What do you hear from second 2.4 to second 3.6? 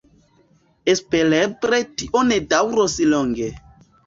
daŭros longe.